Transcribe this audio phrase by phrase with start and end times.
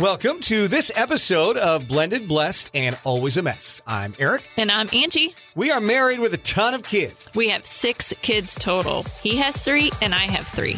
[0.00, 3.80] Welcome to this episode of Blended, Blessed, and Always a Mess.
[3.84, 4.46] I'm Aric.
[4.56, 5.34] And I'm Angie.
[5.56, 7.28] We are married with a ton of kids.
[7.34, 9.02] We have six kids total.
[9.22, 10.76] He has three, and I have three.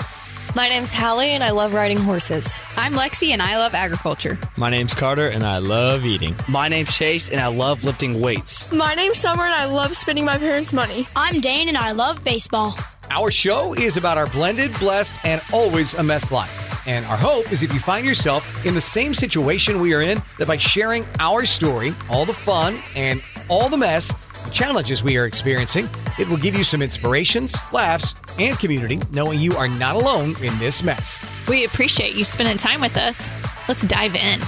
[0.57, 2.63] My name's Hallie, and I love riding horses.
[2.79, 4.39] I'm Lexi, and I love agriculture.
[4.57, 6.35] My name's Carter, and I love eating.
[6.49, 8.73] My name's Chace, and I love lifting weights.
[8.73, 11.07] My name's Summer, and I love spending my parents' money.
[11.15, 12.75] I'm Dane, and I love baseball.
[13.11, 16.70] Our show is about our blended, blessed, and always a mess life.
[16.87, 20.23] And our hope is if you find yourself in the same situation we are in,
[20.39, 24.13] that by sharing our story, all the fun and all the mess,
[24.45, 25.89] the challenges we are experiencing,
[26.19, 30.59] it will give you some inspirations, laughs, and community, knowing you are not alone in
[30.59, 31.19] this mess.
[31.49, 33.33] We appreciate you spending time with us.
[33.69, 34.41] Let's dive in.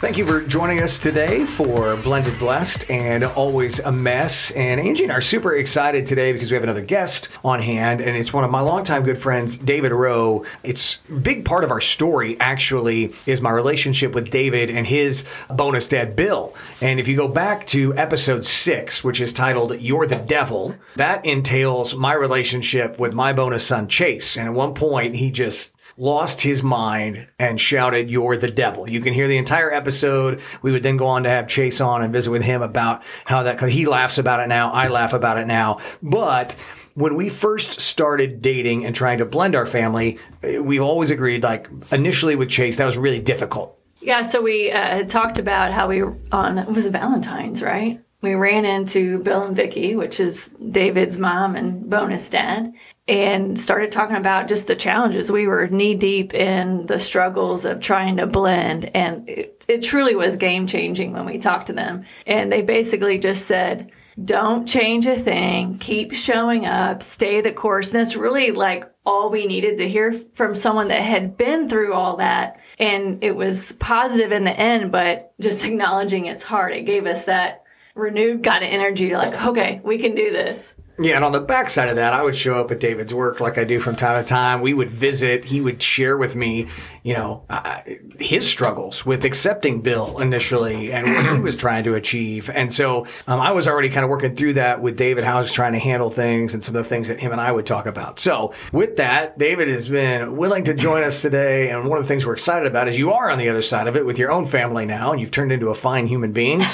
[0.00, 4.50] Thank you for joining us today for Blended Blessed and Always a Mess.
[4.52, 8.00] And Angie and I are super excited today because we have another guest on hand,
[8.00, 10.46] and it's one of my longtime good friends, David Rowe.
[10.62, 15.26] It's a big part of our story, actually, is my relationship with David and his
[15.50, 16.54] bonus dad, Bill.
[16.80, 21.26] And if you go back to episode six, which is titled You're the Devil, that
[21.26, 24.38] entails my relationship with my bonus son, Chace.
[24.38, 28.88] And at one point, he just lost his mind and shouted, You're the devil.
[28.88, 30.40] You can hear the entire episode.
[30.62, 33.42] We would then go on to have Chace on and visit with him about how
[33.42, 34.72] that, he laughs about it now.
[34.72, 35.78] I laugh about it now.
[36.02, 36.54] But
[36.94, 41.68] when we first started dating and trying to blend our family, we've always agreed, like
[41.92, 43.78] initially with Chace, that was really difficult.
[44.00, 48.00] Yeah, so we uh, talked about how we on it was Valentine's, right?
[48.22, 52.72] We ran into Bill and Vicky, which is David's mom and bonus dad,
[53.10, 55.32] and started talking about just the challenges.
[55.32, 60.14] We were knee deep in the struggles of trying to blend, and it, it truly
[60.14, 62.04] was game changing when we talked to them.
[62.24, 63.90] And they basically just said,
[64.24, 67.92] don't change a thing, keep showing up, stay the course.
[67.92, 71.94] And that's really like all we needed to hear from someone that had been through
[71.94, 72.60] all that.
[72.78, 77.24] And it was positive in the end, but just acknowledging it's hard, it gave us
[77.24, 77.64] that
[77.96, 80.76] renewed kind of energy to like, okay, we can do this.
[81.02, 83.56] Yeah, and on the backside of that, I would show up at David's work like
[83.56, 84.60] I do from time to time.
[84.60, 85.46] We would visit.
[85.46, 86.68] He would share with me,
[87.02, 87.80] you know, uh,
[88.18, 92.50] his struggles with accepting Bill initially and what he was trying to achieve.
[92.50, 95.44] And so um, I was already kind of working through that with David, how he
[95.44, 97.64] was trying to handle things and some of the things that him and I would
[97.64, 98.18] talk about.
[98.18, 101.70] So with that, David has been willing to join us today.
[101.70, 103.88] And one of the things we're excited about is you are on the other side
[103.88, 106.60] of it with your own family now, and you've turned into a fine human being.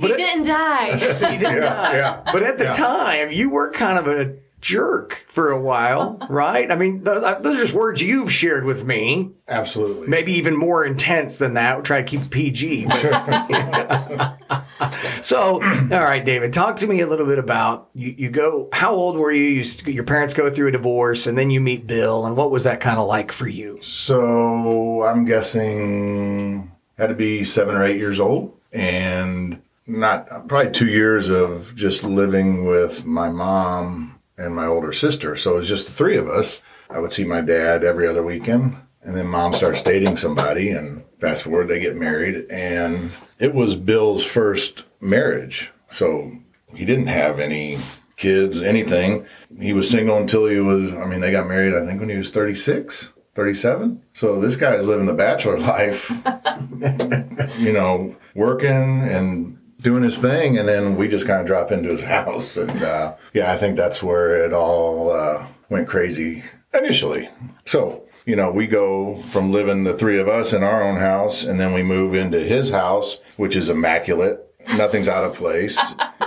[0.00, 0.96] he didn't die.
[1.32, 1.96] he didn't Yeah, die.
[1.96, 2.20] yeah.
[2.32, 2.72] But at the Yeah.
[2.72, 6.68] time, you were kind of a jerk for a while, right?
[6.70, 9.30] I mean, those, uh, those are just words you've shared with me.
[9.46, 10.08] Absolutely.
[10.08, 11.76] Maybe even more intense than that.
[11.76, 12.86] We'll try to keep it PG.
[12.86, 14.36] but-
[15.22, 18.14] so, all right, David, talk to me a little bit about you.
[18.18, 18.68] You go.
[18.72, 19.44] How old were you?
[19.44, 22.26] you st- your parents go through a divorce, and then you meet Bill.
[22.26, 23.78] And what was that kind of like for you?
[23.80, 30.86] So I'm guessing had to be seven or eight years old, and not probably two
[30.86, 35.34] years of just living with my mom and my older sister.
[35.34, 36.60] So it was just the three of us.
[36.90, 41.04] I would see my dad every other weekend, and then mom starts dating somebody, and
[41.18, 45.72] fast forward they get married, and it was Bill's first marriage.
[45.88, 46.32] So
[46.74, 47.78] he didn't have any
[48.16, 49.26] kids, anything.
[49.58, 52.16] He was single until he was, I mean, they got married, I think, when he
[52.16, 54.02] was 36, 37.
[54.12, 56.10] So this guy's living the bachelor life,
[57.58, 60.58] you know, working and doing his thing.
[60.58, 62.56] And then we just kind of drop into his house.
[62.56, 66.44] And uh, yeah, I think that's where it all uh, went crazy
[66.74, 67.28] initially.
[67.64, 71.44] So, you know, we go from living the three of us in our own house,
[71.44, 74.44] and then we move into his house, which is immaculate.
[74.76, 75.78] Nothing's out of place.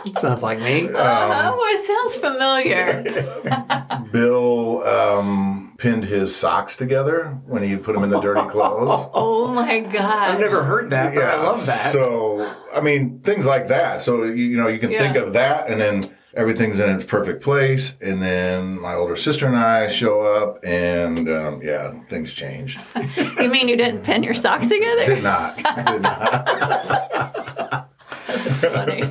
[0.03, 0.89] It sounds like me.
[0.95, 3.03] oh, it sounds familiar.
[4.11, 5.50] Bill um,
[5.81, 9.09] pinned his socks together when he put them in the dirty clothes.
[9.15, 10.31] oh my God.
[10.31, 11.91] I've never heard that, but I love that.
[11.91, 13.99] So, I mean, things like that.
[13.99, 17.43] So, you, you know, you can think of that and then everything's in its perfect
[17.43, 17.97] place.
[17.99, 22.77] And then my older sister and I show up and, um, yeah, things change.
[23.39, 25.05] you mean you didn't pin your socks together?
[25.05, 25.57] Did not.
[25.87, 27.89] Did not.
[28.27, 29.01] That's funny.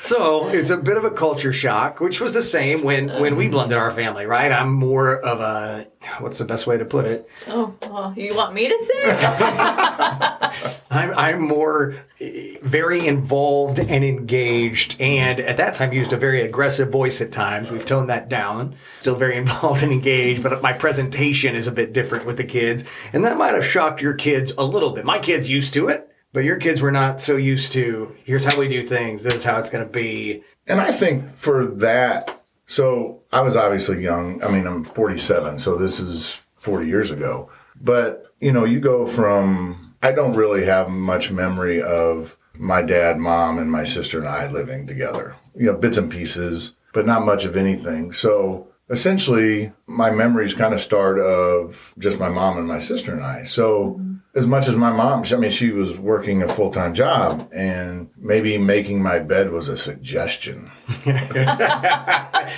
[0.00, 3.50] So it's a bit of a culture shock, which was the same when when we
[3.50, 4.50] blended our family, right?
[4.50, 5.88] I'm more of a
[6.20, 7.28] what's the best way to put it?
[7.48, 9.10] Oh, well, you want me to say?
[10.90, 16.40] I'm I'm more eh, very involved and engaged, and at that time used a very
[16.40, 17.70] aggressive voice at times.
[17.70, 18.76] We've toned that down.
[19.02, 22.86] Still very involved and engaged, but my presentation is a bit different with the kids,
[23.12, 25.04] and that might have shocked your kids a little bit.
[25.04, 26.09] My kids used to it.
[26.32, 29.44] But your kids were not so used to, here's how we do things, this is
[29.44, 30.42] how it's going to be.
[30.66, 34.42] And I think for that, so I was obviously young.
[34.44, 37.50] I mean, I'm 47, so this is 40 years ago.
[37.80, 43.18] But, you know, you go from, I don't really have much memory of my dad,
[43.18, 45.34] mom, and my sister and I living together.
[45.56, 48.12] You know, bits and pieces, but not much of anything.
[48.12, 53.24] So essentially, my memories kind of start of just my mom and my sister and
[53.24, 53.42] I.
[53.42, 54.00] So
[54.34, 58.10] as much as my mom, I mean, she was working a full time job, and
[58.16, 60.70] maybe making my bed was a suggestion.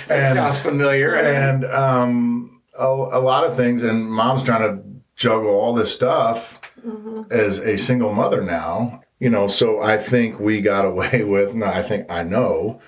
[0.07, 1.15] That sounds familiar.
[1.15, 3.83] and um, a, a lot of things.
[3.83, 4.83] And mom's trying to
[5.15, 6.59] juggle all this stuff
[7.29, 9.01] as a single mother now.
[9.19, 11.53] You know, so I think we got away with.
[11.53, 12.81] No, I think I know.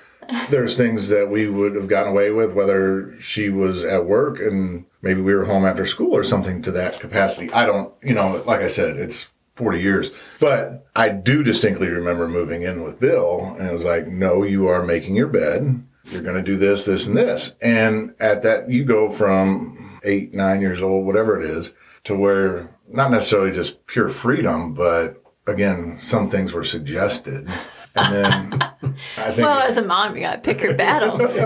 [0.49, 4.85] There's things that we would have gotten away with, whether she was at work and
[5.01, 7.51] maybe we were home after school or something to that capacity.
[7.51, 10.11] I don't, you know, like I said, it's 40 years.
[10.39, 14.67] But I do distinctly remember moving in with Bill, and it was like, no, you
[14.67, 15.83] are making your bed.
[16.05, 17.55] You're going to do this, this, and this.
[17.61, 21.73] And at that, you go from eight, nine years old, whatever it is,
[22.03, 27.49] to where not necessarily just pure freedom, but again, some things were suggested.
[27.95, 28.61] And then
[29.17, 29.37] I think.
[29.37, 31.37] Well, as a mom, you got to pick your battles.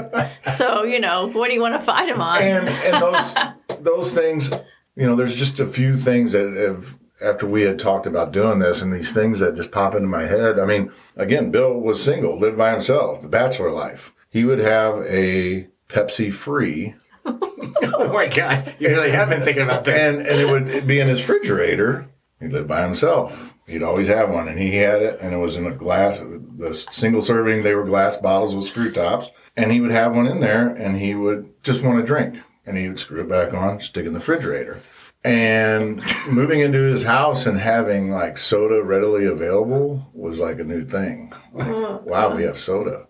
[0.57, 2.41] so, you know, what do you want to fight them on?
[2.41, 3.35] and and those
[3.79, 4.51] those things,
[4.95, 8.59] you know, there's just a few things that have after we had talked about doing
[8.59, 10.57] this, and these things that just pop into my head.
[10.59, 14.13] I mean, again, Bill was single, lived by himself, the bachelor life.
[14.29, 16.95] He would have a Pepsi free,
[17.25, 18.75] oh my God.
[18.79, 20.15] You really have been thinking about that.
[20.15, 22.07] and and it would be in his refrigerator.
[22.39, 23.55] He lived by himself.
[23.67, 26.19] He'd always have one, and he had it, and it was in a glass.
[26.19, 30.25] The single serving, they were glass bottles with screw tops, and he would have one
[30.25, 33.53] in there, and he would just want to drink, and he would screw it back
[33.53, 34.81] on, stick it in the refrigerator.
[35.23, 36.01] And
[36.31, 41.33] moving into his house and having like soda readily available was like a new thing.
[41.53, 41.99] Like, uh-huh.
[42.05, 43.07] wow, we have soda.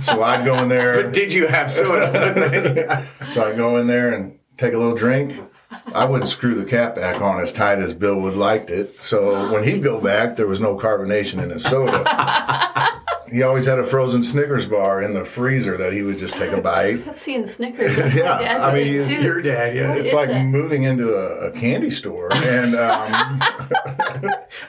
[0.00, 1.02] So I'd go in there.
[1.02, 3.06] But did you have soda?
[3.28, 5.38] So I'd go in there and take a little drink.
[5.94, 9.02] I wouldn't screw the cap back on as tight as Bill would liked it.
[9.02, 12.02] So when he'd go back, there was no carbonation in his soda.
[13.30, 16.52] he always had a frozen Snickers bar in the freezer that he would just take
[16.52, 16.98] a bite.
[16.98, 18.14] Pepsi and Snickers.
[18.16, 18.32] Yeah,
[18.66, 19.22] I mean, it too.
[19.22, 19.90] Your dad, yeah.
[19.90, 20.44] What It's like that?
[20.44, 23.40] moving into a, a candy store and um,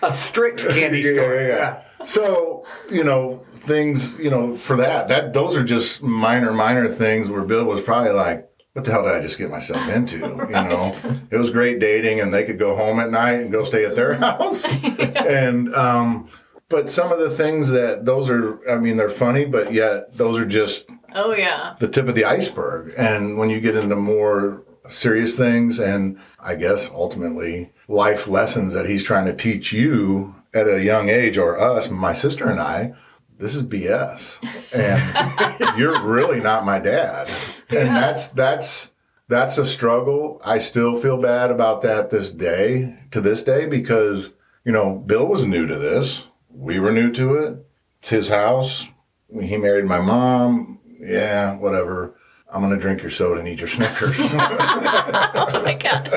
[0.04, 1.36] A strict candy store.
[1.36, 2.06] Yeah, yeah, yeah.
[2.06, 4.18] So you know things.
[4.18, 8.12] You know for that that those are just minor minor things where Bill was probably
[8.12, 8.47] like,
[8.78, 10.96] "What the hell did I just get myself into?" You know,
[11.32, 13.96] it was great dating, and they could go home at night and go stay at
[13.96, 14.76] their house.
[15.28, 16.30] And um,
[16.70, 20.40] but some of the things that those are, I mean, they're funny, but yet those
[20.40, 21.76] are just Oh, yeah.
[21.80, 22.94] the tip of the iceberg.
[22.98, 28.88] And when you get into more serious things and I guess ultimately life lessons that
[28.88, 32.94] he's trying to teach you at a young age or us, my sister and I,
[33.38, 34.40] this is BS.
[34.74, 37.30] And you're really not my dad.
[37.69, 38.92] And that's that's
[39.28, 40.42] that's a struggle.
[40.46, 44.34] I still feel bad about that this day, to this day, because,
[44.64, 46.28] you know, Bill was new to this.
[46.50, 47.66] We were new to it.
[48.00, 48.88] It's his house.
[49.30, 50.80] He married my mom.
[51.00, 52.16] Yeah, whatever.
[52.50, 54.18] I'm going to drink your soda and eat your Snickers.
[54.34, 56.10] Oh, my God.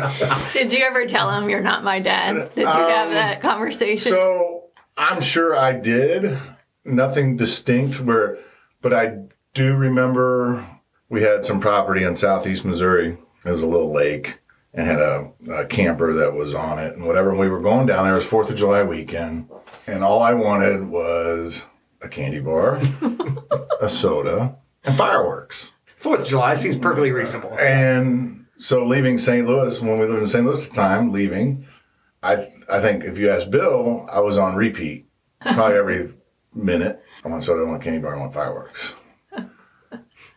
[0.53, 2.55] Did you ever tell him you're not my dad?
[2.55, 4.13] Did you have that conversation?
[4.13, 4.65] Um, So
[4.97, 6.39] I'm sure I did.
[6.85, 8.39] Nothing distinct where,
[8.81, 9.19] but I
[9.55, 10.65] do remember
[11.11, 13.19] we had some property in southeast Missouri.
[13.45, 14.39] It was a little lake
[14.73, 17.31] and had a, a camper that was on it and whatever.
[17.31, 18.15] And we were going down there.
[18.15, 19.51] It was Fourth of July weekend,
[19.87, 21.67] and all I wanted was
[22.01, 22.81] a candy bar,
[23.81, 25.73] a soda, and fireworks.
[25.97, 27.59] Fourth of July seems perfectly reasonable.
[27.59, 29.47] And so leaving St.
[29.47, 30.45] Louis, when we lived in St.
[30.45, 31.67] Louis at the time, leaving,
[32.23, 35.09] I I think if you ask Bill, I was on repeat
[35.41, 36.09] probably every
[36.55, 37.03] minute.
[37.25, 38.95] I want soda, I want candy bar, I want fireworks.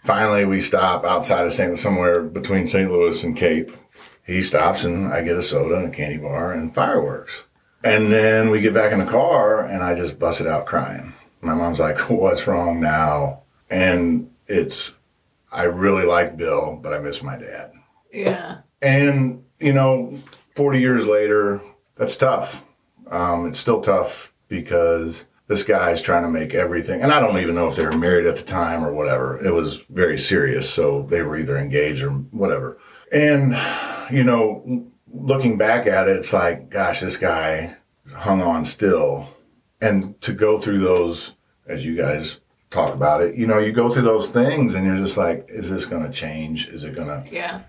[0.03, 1.77] Finally, we stop outside of St.
[1.77, 2.91] somewhere between St.
[2.91, 3.71] Louis and Cape.
[4.25, 7.43] He stops and I get a soda and a candy bar and fireworks.
[7.83, 11.13] And then we get back in the car and I just busted out crying.
[11.41, 14.93] My mom's like, "What's wrong now?" And it's
[15.51, 17.71] I really like Bill, but I miss my dad.
[18.11, 18.59] yeah.
[18.81, 20.17] And, you know,
[20.55, 21.61] 40 years later,
[21.95, 22.65] that's tough.
[23.07, 27.55] Um, it's still tough because this guy's trying to make everything, and I don't even
[27.55, 29.43] know if they were married at the time or whatever.
[29.45, 30.69] It was very serious.
[30.69, 32.77] So they were either engaged or whatever.
[33.11, 33.53] And,
[34.11, 37.75] you know, looking back at it, it's like, gosh, this guy
[38.15, 39.27] hung on still.
[39.81, 41.33] And to go through those,
[41.67, 42.39] as you guys
[42.71, 45.69] talk about it, you know, you go through those things and you're just like, is
[45.69, 46.67] this going to change?
[46.69, 47.61] Is it going to, Yeah.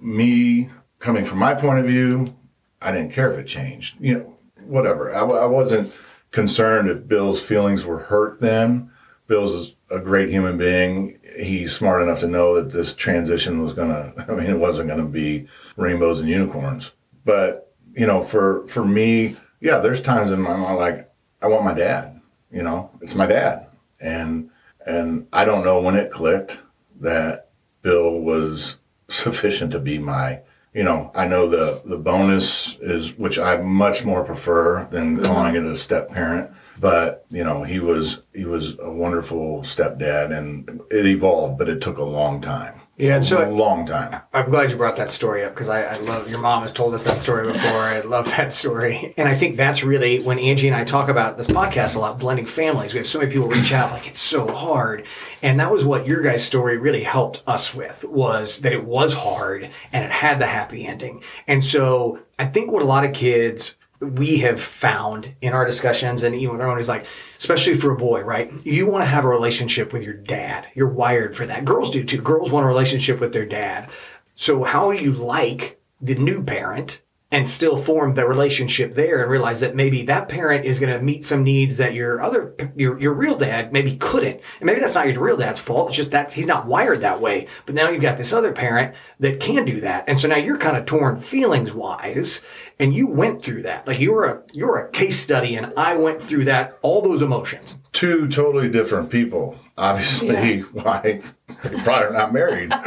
[0.00, 2.36] me coming from my point of view,
[2.80, 3.96] I didn't care if it changed.
[4.00, 4.36] You know,
[4.66, 5.14] whatever.
[5.14, 5.92] I wasn't
[6.32, 8.90] concerned if Bill's feelings were hurt then,
[9.28, 11.18] Bill's a great human being.
[11.38, 14.12] He's smart enough to know that this transition was gonna.
[14.28, 15.46] I mean, it wasn't gonna be
[15.76, 16.90] rainbows and unicorns.
[17.24, 21.10] But you know, for for me, yeah, there's times in my mind like
[21.40, 22.20] I want my dad.
[22.50, 23.68] You know, it's my dad,
[24.00, 24.50] and
[24.84, 26.60] and I don't know when it clicked
[27.00, 27.50] that
[27.82, 28.76] Bill was
[29.08, 30.40] sufficient to be my
[30.74, 35.54] you know, I know the the bonus is which I much more prefer than calling
[35.54, 36.50] it a step parent.
[36.80, 41.80] But you know, he was he was a wonderful stepdad, and it evolved, but it
[41.80, 42.81] took a long time.
[42.98, 44.20] Yeah, and so a long time.
[44.34, 46.92] I'm glad you brought that story up because I, I, love your mom has told
[46.92, 47.70] us that story before.
[47.70, 51.38] I love that story, and I think that's really when Angie and I talk about
[51.38, 52.92] this podcast a lot, blending families.
[52.92, 55.06] We have so many people reach out like it's so hard,
[55.42, 59.14] and that was what your guys' story really helped us with was that it was
[59.14, 61.22] hard and it had the happy ending.
[61.48, 66.22] And so I think what a lot of kids we have found in our discussions
[66.22, 67.06] and even with our own is like,
[67.38, 68.50] especially for a boy, right?
[68.64, 70.66] You want to have a relationship with your dad.
[70.74, 71.64] You're wired for that.
[71.64, 72.20] Girls do too.
[72.20, 73.90] Girls want a relationship with their dad.
[74.34, 77.01] So how you like the new parent
[77.32, 81.02] and still form the relationship there and realize that maybe that parent is going to
[81.02, 84.40] meet some needs that your other your your real dad maybe couldn't.
[84.60, 87.22] And maybe that's not your real dad's fault it's just that he's not wired that
[87.22, 87.48] way.
[87.64, 90.04] But now you've got this other parent that can do that.
[90.06, 92.42] And so now you're kind of torn feelings wise
[92.78, 93.86] and you went through that.
[93.86, 97.22] Like you were a you're a case study and I went through that all those
[97.22, 97.76] emotions.
[97.92, 100.62] Two totally different people obviously yeah.
[100.72, 101.20] why
[101.62, 102.72] they probably not married.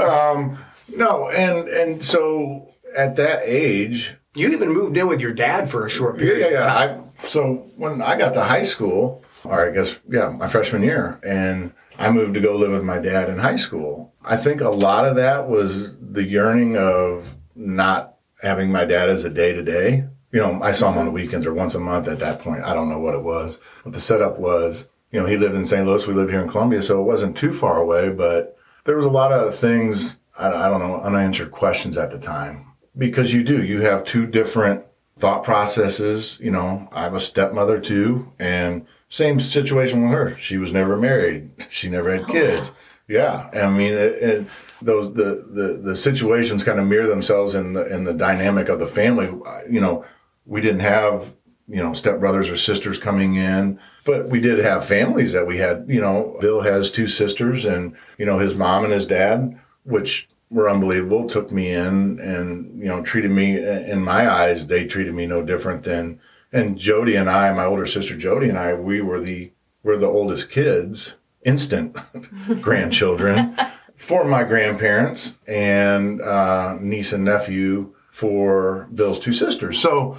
[0.00, 0.58] Um,
[0.96, 5.86] no and and so at that age, you even moved in with your dad for
[5.86, 6.52] a short period.
[6.52, 6.74] Yeah, yeah.
[6.74, 11.18] I, so when I got to high school, or I guess yeah, my freshman year,
[11.24, 14.14] and I moved to go live with my dad in high school.
[14.24, 19.24] I think a lot of that was the yearning of not having my dad as
[19.24, 20.06] a day to day.
[20.32, 22.62] You know, I saw him on the weekends or once a month at that point.
[22.62, 23.58] I don't know what it was.
[23.82, 25.84] But the setup was, you know, he lived in St.
[25.84, 26.06] Louis.
[26.06, 29.10] We live here in Columbia, so it wasn't too far away, but there was a
[29.10, 32.69] lot of things, I, I don't know, unanswered questions at the time
[33.00, 33.64] because you do.
[33.64, 34.84] You have two different
[35.16, 36.38] thought processes.
[36.40, 40.36] You know, I have a stepmother too, and same situation with her.
[40.36, 41.50] She was never married.
[41.70, 42.72] She never had kids.
[43.08, 44.46] Yeah, I mean,
[44.82, 48.78] those the, the the situations kind of mirror themselves in the in the dynamic of
[48.78, 49.26] the family.
[49.68, 50.04] You know,
[50.46, 51.34] we didn't have
[51.66, 55.86] you know stepbrothers or sisters coming in, but we did have families that we had.
[55.88, 60.28] You know, Bill has two sisters, and you know his mom and his dad, which
[60.50, 65.14] were unbelievable, took me in and, you know, treated me in my eyes, they treated
[65.14, 66.20] me no different than,
[66.52, 69.52] and Jody and I, my older sister Jody and I, we were the,
[69.84, 71.14] we're the oldest kids,
[71.44, 71.96] instant
[72.60, 73.56] grandchildren
[73.94, 79.80] for my grandparents and, uh, niece and nephew for Bill's two sisters.
[79.80, 80.18] So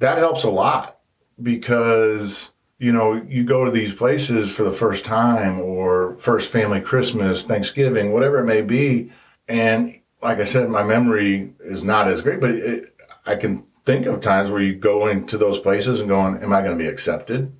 [0.00, 0.98] that helps a lot
[1.40, 6.80] because, you know, you go to these places for the first time or first family
[6.80, 9.12] Christmas, Thanksgiving, whatever it may be
[9.48, 12.94] and like I said, my memory is not as great, but it,
[13.26, 16.60] I can think of times where you go into those places and going, am I
[16.60, 17.52] going to be accepted?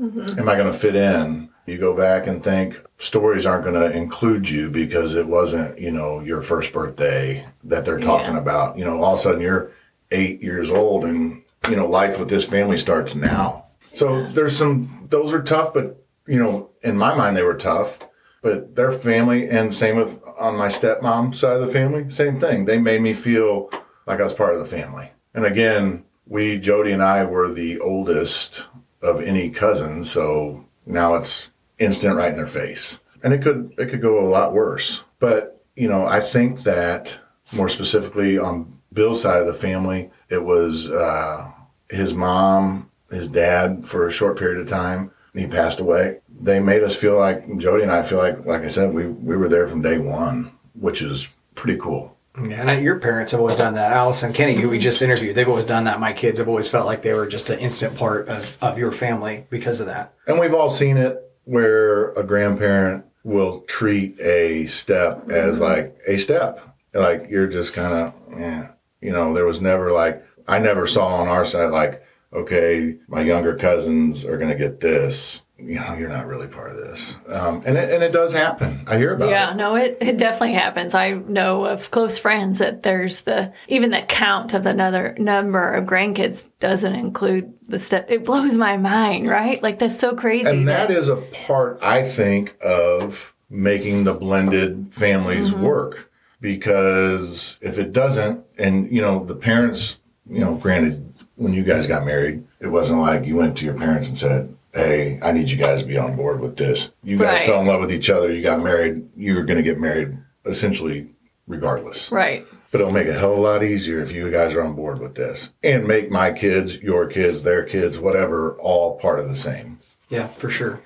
[0.00, 0.38] Mm-hmm.
[0.38, 1.50] Am I going to fit in?
[1.66, 5.90] You go back and think stories aren't going to include you because it wasn't, you
[5.90, 8.40] know, your first birthday that they're talking yeah.
[8.40, 8.78] about.
[8.78, 9.72] You know, all of a sudden you're
[10.10, 13.64] eight years old and, you know, life with this family starts now.
[13.92, 17.98] So there's some, those are tough, but, you know, in my mind, they were tough
[18.44, 22.64] but their family and same with on my stepmom side of the family, same thing.
[22.64, 23.70] They made me feel
[24.06, 25.10] like I was part of the family.
[25.34, 28.66] And again, we, Jody and I were the oldest
[29.02, 30.10] of any cousins.
[30.10, 32.98] So now it's instant right in their face.
[33.22, 35.02] And it could, it could go a lot worse.
[35.18, 37.18] But, you know, I think that
[37.52, 41.50] more specifically on Bill's side of the family, it was, uh,
[41.90, 45.10] his mom, his dad for a short period of time.
[45.32, 48.68] He passed away they made us feel like Jody and I feel like, like I
[48.68, 52.16] said, we we were there from day one, which is pretty cool.
[52.36, 53.92] Yeah, and your parents have always done that.
[53.92, 56.00] Allison Kenny, who we just interviewed, they've always done that.
[56.00, 58.90] My kids have always felt like they were just an instant part of, of your
[58.90, 60.14] family because of that.
[60.26, 65.64] And we've all seen it where a grandparent will treat a step as mm-hmm.
[65.64, 66.60] like a step.
[66.92, 71.06] Like you're just kind of, yeah, you know, there was never like, I never saw
[71.06, 75.94] on our side like, okay, my younger cousins are going to get this you know,
[75.94, 77.16] you're not really part of this.
[77.28, 78.84] Um, and, it, and it does happen.
[78.86, 79.50] I hear about yeah, it.
[79.50, 80.94] Yeah, no, it, it definitely happens.
[80.94, 85.84] I know of close friends that there's the, even the count of another number of
[85.84, 88.10] grandkids doesn't include the step.
[88.10, 89.62] It blows my mind, right?
[89.62, 90.48] Like that's so crazy.
[90.48, 95.62] And that, that is a part, I think, of making the blended families mm-hmm.
[95.62, 96.10] work.
[96.40, 101.86] Because if it doesn't, and, you know, the parents, you know, granted, when you guys
[101.86, 105.48] got married, it wasn't like you went to your parents and said, hey, I need
[105.50, 106.90] you guys to be on board with this.
[107.02, 107.46] You guys Right.
[107.46, 108.32] fell in love with each other.
[108.32, 109.08] You got married.
[109.16, 111.06] You were going to get married essentially
[111.46, 112.10] regardless.
[112.10, 112.44] Right.
[112.70, 114.74] But it'll make it a hell of a lot easier if you guys are on
[114.74, 119.28] board with this and make my kids, your kids, their kids, whatever, all part of
[119.28, 119.78] the same.
[120.10, 120.82] Yeah, for sure.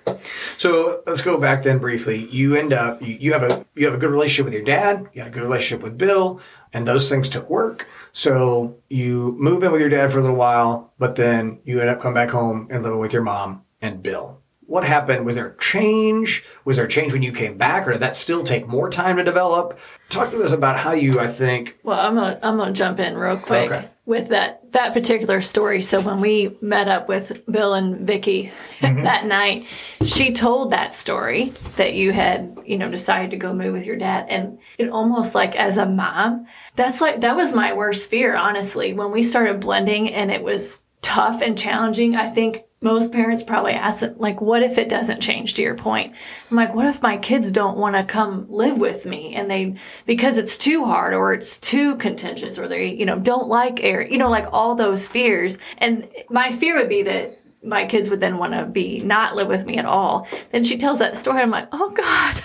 [0.59, 2.29] So let's go back then briefly.
[2.31, 5.09] You end up you, you have a you have a good relationship with your dad.
[5.13, 6.41] You had a good relationship with Bill,
[6.73, 7.89] and those things took work.
[8.13, 11.91] So you move in with your dad for a little while, but then you end
[11.91, 14.43] up coming back home and living with your mom and Bill.
[14.69, 15.25] What happened?
[15.25, 16.45] Was there a change?
[16.67, 19.17] Was there a change when you came back, or did that still take more time
[19.17, 19.79] to develop?
[20.11, 21.79] Talk to us about how you, I think.
[21.83, 23.89] Well, I'm gonna I'm gonna jump in real quick Okay.
[24.05, 25.81] with that that particular story.
[25.81, 29.05] So when we met up with Bill and Vicky mm-hmm.
[29.05, 29.65] that night,
[30.05, 33.97] she told that story that you had you know decided to go move with your
[33.97, 38.37] dad, and it almost like as a mom, that's like that was my worst fear,
[38.37, 38.93] honestly.
[38.93, 43.73] When we started blending and it was tough and challenging, I think most parents probably
[43.73, 46.15] ask it, like, what if it doesn't change to your point?
[46.49, 49.75] I'm like, what if my kids don't want to come live with me and they,
[50.07, 54.03] because it's too hard or it's too contentious or they, you know, don't like air,
[54.03, 55.59] you know, like all those fears.
[55.79, 59.49] And my fear would be that my kids would then want to be not live
[59.49, 60.29] with me at all.
[60.53, 61.43] Then she tells that story.
[61.43, 62.41] I'm like, oh God.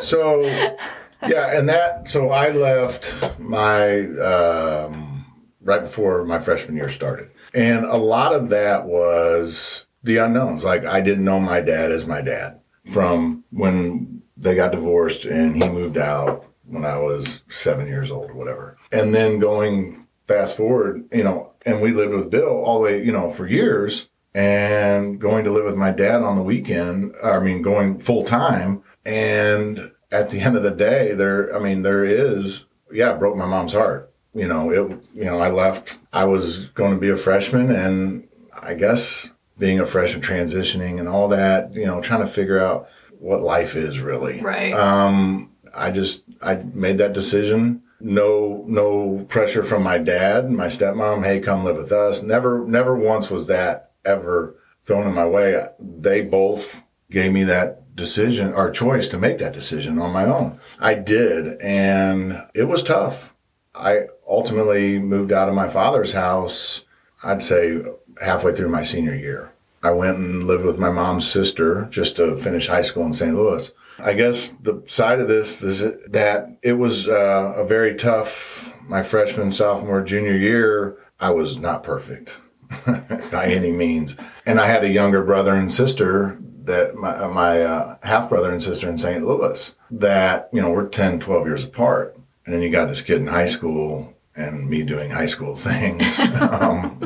[0.00, 0.44] So,
[1.26, 5.26] yeah, and that, so I left my, um,
[5.60, 7.28] right before my freshman year started.
[7.54, 10.64] And a lot of that was the unknowns.
[10.64, 15.56] Like, I didn't know my dad as my dad from when they got divorced and
[15.56, 18.76] he moved out when I was seven years old whatever.
[18.92, 23.04] And then going fast forward, you know, and we lived with Bill all the way,
[23.04, 27.14] you know, for years and going to live with my dad on the weekend.
[27.22, 28.82] I mean, going full time.
[29.04, 33.36] And at the end of the day, there, I mean, there is, yeah, it broke
[33.36, 34.12] my mom's heart.
[34.34, 38.28] You know, it, you know, I left, I was going to be a freshman and
[38.60, 42.88] I guess being a freshman transitioning and all that, you know, trying to figure out
[43.18, 44.40] what life is really.
[44.40, 44.72] Right.
[44.74, 47.82] Um, I just, I made that decision.
[48.00, 51.24] No, no pressure from my dad, my stepmom.
[51.24, 52.22] Hey, come live with us.
[52.22, 54.54] Never, never once was that ever
[54.84, 55.66] thrown in my way.
[55.80, 60.60] They both gave me that decision or choice to make that decision on my own.
[60.78, 61.60] I did.
[61.60, 63.34] And it was tough.
[63.78, 66.82] I ultimately moved out of my father's house,
[67.22, 67.80] I'd say
[68.22, 69.52] halfway through my senior year.
[69.82, 73.34] I went and lived with my mom's sister just to finish high school in St.
[73.34, 73.70] Louis.
[74.00, 79.02] I guess the side of this is that it was uh, a very tough, my
[79.02, 80.98] freshman, sophomore, junior year.
[81.20, 82.38] I was not perfect
[83.30, 84.16] by any means.
[84.46, 88.62] And I had a younger brother and sister that my, my uh, half brother and
[88.62, 89.24] sister in St.
[89.24, 92.17] Louis that, you know, we're 10, 12 years apart.
[92.48, 96.18] And then you got this kid in high school and me doing high school things.
[96.28, 96.98] um,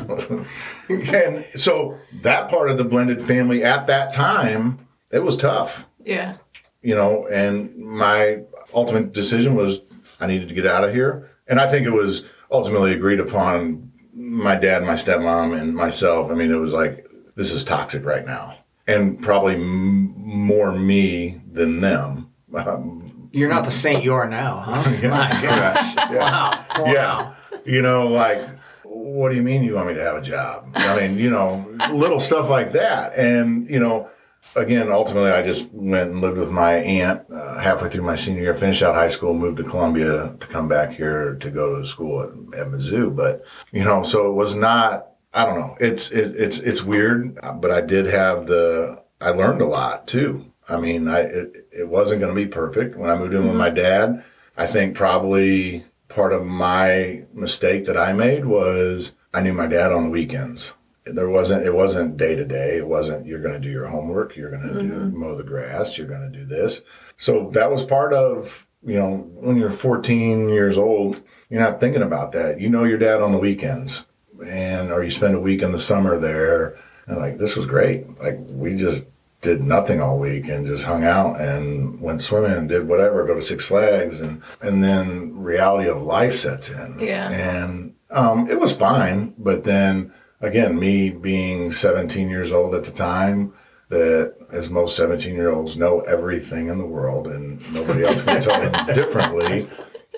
[0.89, 6.37] and so that part of the blended family at that time, it was tough, Yeah.
[6.81, 9.81] you know, and my ultimate decision was
[10.21, 11.29] I needed to get out of here.
[11.45, 16.31] And I think it was ultimately agreed upon my dad, my stepmom, and myself.
[16.31, 18.59] I mean, it was like, this is toxic right now.
[18.87, 22.29] And probably m- more me than them.
[22.55, 23.01] Um,
[23.33, 24.91] You're not the saint you are now, huh?
[25.09, 25.95] My gosh.
[25.95, 26.15] yeah.
[26.15, 26.65] Wow.
[26.77, 26.85] Wow.
[26.85, 27.33] Yeah.
[27.65, 28.47] You know, like,
[28.83, 30.69] what do you mean you want me to have a job?
[30.75, 33.17] I mean, you know, little stuff like that.
[33.17, 34.07] And, you know,
[34.55, 38.43] again, ultimately, I just went and lived with my aunt uh, halfway through my senior
[38.43, 41.85] year, finished out high school, moved to Columbia to come back here to go to
[41.85, 43.15] school at, at Mizzou.
[43.15, 45.75] But, you know, so it was not, I don't know.
[45.79, 50.52] It's, it, it's, it's weird, but I did have the, I learned a lot too.
[50.69, 53.55] I mean, I, it, it wasn't going to be perfect when I moved in with
[53.55, 53.75] my mm-hmm.
[53.75, 54.23] dad.
[54.55, 59.91] I think probably part of my mistake that I made was I knew my dad
[59.91, 60.73] on the weekends.
[61.05, 62.77] There wasn't, it wasn't day to day.
[62.77, 64.37] It wasn't, you're going to do your homework.
[64.37, 65.19] You're going to do, mm-hmm.
[65.19, 65.97] mow the grass.
[65.97, 66.81] You're going to do this.
[67.17, 72.03] So that was part of, you know, when you're 14 years old, you're not thinking
[72.03, 72.61] about that.
[72.61, 74.05] You know your dad on the weekends
[74.45, 76.77] and, or you spend a week in the summer there.
[77.05, 78.07] And like, this was great.
[78.21, 79.05] Like we just
[79.43, 83.35] did nothing all week and just hung out and went swimming and did whatever, go
[83.35, 86.97] to Six Flags and, and then reality of life sets in.
[86.99, 87.29] Yeah.
[87.29, 89.35] And, um, it was fine.
[89.37, 93.53] But then again, me being 17 years old at the time,
[93.89, 98.41] that as most 17 year olds know everything in the world and nobody else can
[98.41, 99.67] tell them differently.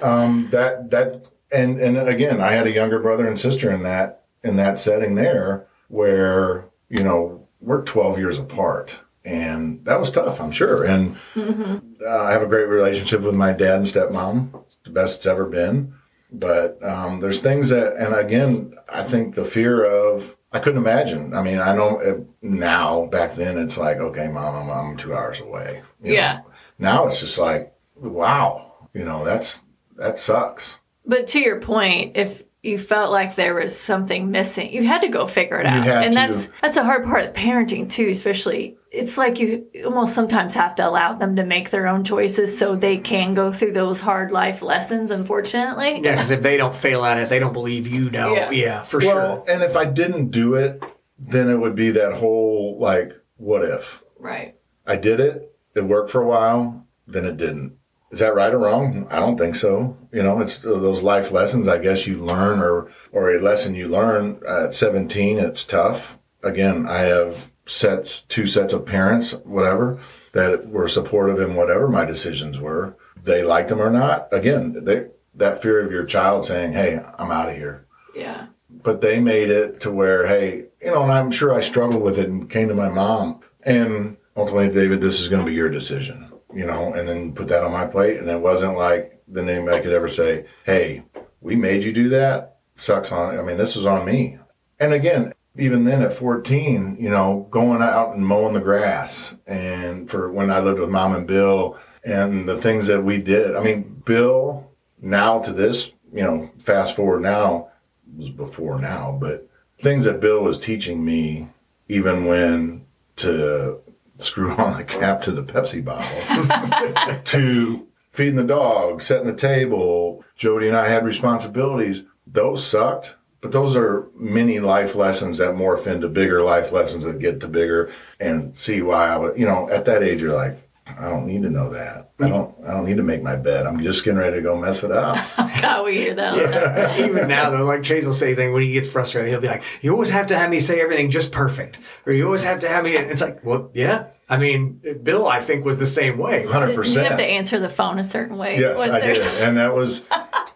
[0.01, 4.23] Um, that, that, and, and again, I had a younger brother and sister in that,
[4.43, 10.39] in that setting there where, you know, we're 12 years apart and that was tough,
[10.39, 10.83] I'm sure.
[10.83, 14.63] And uh, I have a great relationship with my dad and stepmom.
[14.65, 15.95] It's the best it's ever been.
[16.31, 21.33] But um, there's things that, and again, I think the fear of I couldn't imagine.
[21.33, 25.13] I mean, I know it, now, back then, it's like, okay, mom, I'm, I'm two
[25.13, 25.81] hours away.
[26.01, 26.15] you know.
[26.15, 26.41] Yeah.
[26.79, 29.61] Now it's just like, wow, you know, that's
[29.97, 30.79] that sucks.
[31.05, 35.07] But to your point, if you felt like there was something missing, you had to
[35.07, 35.87] go figure it out.
[35.87, 36.17] and to.
[36.17, 40.75] that's that's a hard part of parenting too, especially it's like you almost sometimes have
[40.75, 44.31] to allow them to make their own choices so they can go through those hard
[44.31, 45.99] life lessons, unfortunately.
[46.01, 48.33] Yeah, because if they don't fail at it, they don't believe you know.
[48.33, 48.51] Yeah.
[48.51, 49.53] Yeah, for Well, sure.
[49.53, 50.81] and if I didn't do it,
[51.19, 54.55] then it would be that whole like, what if Right.
[54.87, 57.73] I did it, it worked for a while, then it didn't.
[58.11, 59.07] Is that right or wrong?
[59.09, 59.97] I don't think so.
[60.13, 63.87] You know, it's those life lessons I guess you learn or or a lesson you
[63.89, 66.17] learn at 17, it's tough.
[66.43, 69.99] Again, I have sets two sets of parents, whatever,
[70.33, 72.95] that were supportive in whatever my decisions were.
[73.23, 74.27] They liked them or not.
[74.31, 78.47] Again, they that fear of your child saying, "Hey, I'm out of here." Yeah.
[78.69, 82.17] but they made it to where, hey, you know, and I'm sure I struggled with
[82.19, 83.41] it and came to my mom.
[83.63, 87.47] And ultimately, David, this is going to be your decision, you know, and then put
[87.49, 88.17] that on my plate.
[88.17, 91.03] And it wasn't like then anybody could ever say, hey,
[91.41, 92.57] we made you do that.
[92.75, 94.37] Sucks on, I mean, this was on me.
[94.79, 100.09] And again, even then at 14, you know, going out and mowing the grass and
[100.09, 103.55] for when I lived with mom and Bill and the things that we did.
[103.55, 104.69] I mean, Bill,
[105.01, 107.69] now to this, you know, fast forward now,
[108.15, 111.49] was before now, but things that Bill was teaching me,
[111.87, 112.85] even when
[113.17, 113.79] to
[114.17, 120.23] screw on the cap to the Pepsi bottle, to feeding the dog, setting the table.
[120.35, 122.03] Jody and I had responsibilities.
[122.27, 123.15] Those sucked,
[123.45, 127.47] but those are many life lessons that morph into bigger life lessons that get to
[127.47, 131.27] bigger and see why I was, you know, at that age, you're like, I don't
[131.27, 132.09] need to know that.
[132.19, 132.55] I don't.
[132.65, 133.67] I don't need to make my bed.
[133.67, 135.17] I'm just getting ready to go mess it up.
[135.61, 136.29] God, we hear that.
[136.29, 137.09] all the time.
[137.09, 139.29] Even now, though, like Chace will say things when he gets frustrated.
[139.29, 142.25] He'll be like, "You always have to have me say everything just perfect, or you
[142.25, 144.07] always have to have me." It's like, well, yeah.
[144.27, 146.47] I mean, Bill, I think was the same way.
[146.47, 147.03] Hundred percent.
[147.03, 148.59] You have to answer the phone a certain way.
[148.59, 150.03] Yes, I did, and that was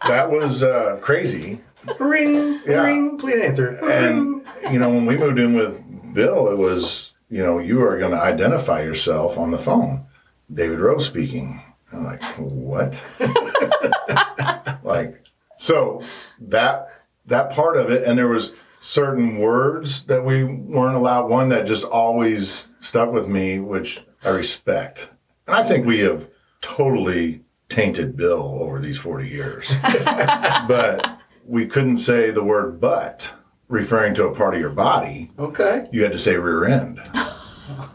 [0.08, 1.62] that was uh, crazy.
[2.00, 2.84] Ring, Yeah.
[2.86, 3.78] ring, please answer.
[3.86, 5.82] And you know, when we moved in with
[6.14, 10.06] Bill, it was you know you are going to identify yourself on the phone.
[10.54, 11.62] David Rowe speaking.
[11.92, 13.04] I'm like, what?
[14.84, 15.24] like,
[15.58, 16.04] so
[16.40, 16.88] that
[17.26, 21.30] that part of it, and there was certain words that we weren't allowed.
[21.30, 25.12] One that just always stuck with me, which I respect,
[25.48, 26.30] and I think we have
[26.62, 29.72] totally tainted Bill over these 40 years.
[30.04, 31.19] but
[31.50, 33.34] we couldn't say the word butt
[33.68, 35.32] referring to a part of your body.
[35.40, 35.88] Okay.
[35.92, 37.00] You had to say rear end.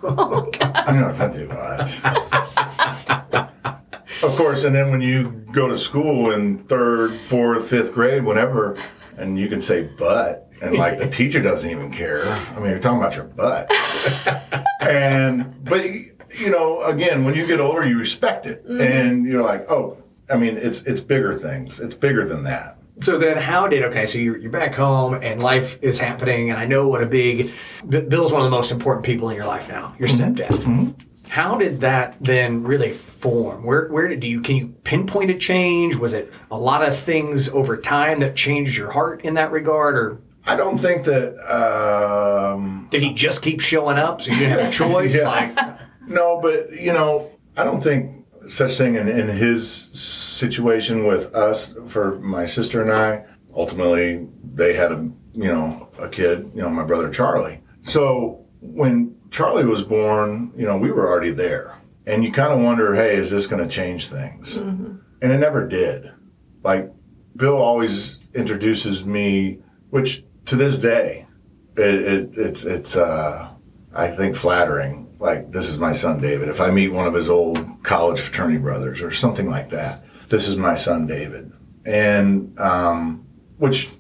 [0.03, 0.51] oh.
[0.61, 1.91] I'm not going to do that.
[4.23, 8.77] of course, and then when you go to school in third, fourth, fifth grade, whenever,
[9.17, 12.27] and you can say butt, and like the teacher doesn't even care.
[12.27, 13.71] I mean, you're talking about your butt.
[14.81, 18.67] and, but, you know, again, when you get older, you respect it.
[18.67, 18.81] Mm-hmm.
[18.81, 21.81] And you're like, oh, I mean, it's it's bigger things.
[21.81, 22.79] It's bigger than that.
[23.01, 24.07] So then, how did okay?
[24.07, 27.51] So you're, you're back home and life is happening, and I know what a big
[27.89, 29.95] B- Bill's one of the most important people in your life now.
[29.99, 30.95] Your stepdad.
[31.29, 33.65] How did that then really form?
[33.65, 35.97] Where where did you can you pinpoint a change?
[35.97, 39.97] Was it a lot of things over time that changed your heart in that regard,
[39.97, 41.35] or I don't think that.
[41.53, 45.17] Um, did he just keep showing up so you didn't have a choice?
[45.17, 45.29] Yeah.
[45.29, 51.35] Like, No, but you know, I don't think such thing in, in his situation with
[51.35, 53.25] us for my sister and I.
[53.55, 57.61] Ultimately, they had a you know a kid, you know, my brother Charlie.
[57.83, 62.61] So when Charlie was born, you know, we were already there, and you kind of
[62.61, 64.57] wonder, hey, is this going to change things?
[65.23, 66.13] And it never did.
[66.63, 66.91] Like
[67.37, 69.59] Bill always introduces me,
[69.91, 71.27] which to this day,
[71.77, 73.51] it, it, it's it's uh,
[73.95, 75.04] I think flattering.
[75.19, 76.49] Like this is my son David.
[76.49, 80.49] If I meet one of his old college fraternity brothers or something like that, this
[80.49, 81.53] is my son David,
[81.85, 83.27] and um,
[83.59, 83.91] which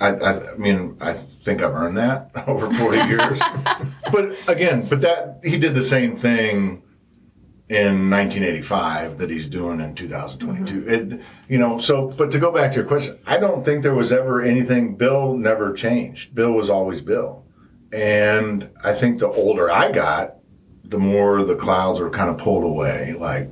[0.00, 3.40] I, I, I mean I think I've earned that over forty years.
[4.12, 6.82] but again, but that he did the same thing
[7.68, 10.86] in 1985 that he's doing in 2022.
[10.86, 13.94] It, you know, so, but to go back to your question, I don't think there
[13.94, 16.34] was ever anything, Bill never changed.
[16.34, 17.44] Bill was always Bill.
[17.90, 20.36] And I think the older I got,
[20.94, 23.16] the more the clouds are kind of pulled away.
[23.18, 23.50] Like,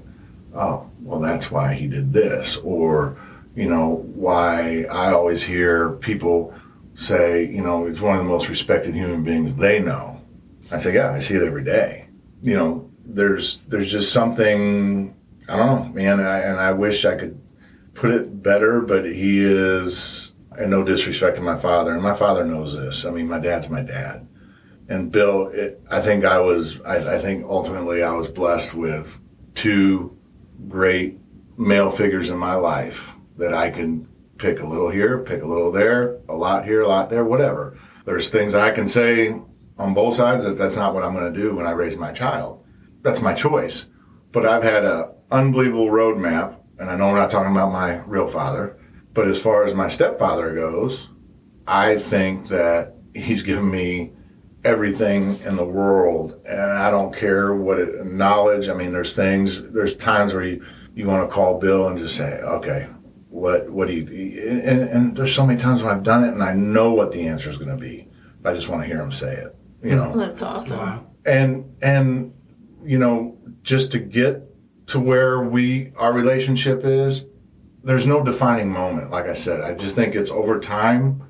[0.55, 2.57] oh, well, that's why he did this.
[2.59, 3.21] Or,
[3.57, 6.55] you know, why I always hear people
[6.95, 10.23] say, you know, he's one of the most respected human beings they know.
[10.71, 12.07] I say, yeah, I see it every day.
[12.43, 15.17] You know, there's there's just something
[15.49, 16.21] I don't know, man.
[16.21, 17.41] I, and I wish I could
[17.95, 22.45] put it better, but he is and no disrespect to my father, and my father
[22.45, 23.05] knows this.
[23.05, 24.29] I mean, my dad's my dad.
[24.89, 29.21] And Bill, it, I think I was, I, I think ultimately I was blessed with
[29.55, 30.17] two
[30.69, 31.19] great
[31.57, 35.71] male figures in my life that I can pick a little here, pick a little
[35.71, 37.79] there, a lot here, a lot there, whatever.
[38.05, 39.41] There's things I can say
[39.79, 42.13] on both sides that that's not what I'm going to do when I raise my
[42.13, 42.65] child.
[43.03, 43.87] That's my choice.
[44.33, 48.27] But I've had a unbelievable roadmap, and I know we're not talking about my real
[48.27, 48.79] father,
[49.15, 51.09] but as far as my stepfather goes,
[51.67, 54.13] I think that he's given me
[54.65, 58.69] everything in the world, and I don't care what it, knowledge.
[58.69, 62.17] I mean, there's things, there's times where you, you want to call Bill and just
[62.17, 62.89] say, okay,
[63.29, 64.49] what what do you?
[64.49, 67.27] And, and there's so many times when I've done it, and I know what the
[67.27, 68.09] answer is going to be.
[68.45, 69.57] I just want to hear him say it.
[69.83, 70.79] You know, That's awesome.
[70.79, 71.07] Wow.
[71.25, 72.35] and and
[72.85, 74.43] you know just to get
[74.89, 77.25] to where we our relationship is
[77.85, 81.23] there's no defining moment like i said i just think it's over time